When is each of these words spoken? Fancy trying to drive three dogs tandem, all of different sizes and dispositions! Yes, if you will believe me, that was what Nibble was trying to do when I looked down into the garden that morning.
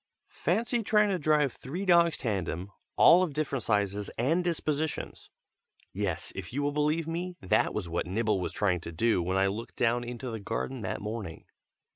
Fancy 0.41 0.81
trying 0.81 1.09
to 1.09 1.19
drive 1.19 1.53
three 1.53 1.85
dogs 1.85 2.17
tandem, 2.17 2.71
all 2.95 3.21
of 3.21 3.35
different 3.35 3.61
sizes 3.61 4.09
and 4.17 4.43
dispositions! 4.43 5.29
Yes, 5.93 6.31
if 6.35 6.51
you 6.51 6.63
will 6.63 6.71
believe 6.71 7.05
me, 7.07 7.35
that 7.39 7.71
was 7.71 7.87
what 7.87 8.07
Nibble 8.07 8.41
was 8.41 8.51
trying 8.51 8.79
to 8.79 8.91
do 8.91 9.21
when 9.21 9.37
I 9.37 9.45
looked 9.45 9.75
down 9.75 10.03
into 10.03 10.31
the 10.31 10.39
garden 10.39 10.81
that 10.81 11.01
morning. 11.01 11.45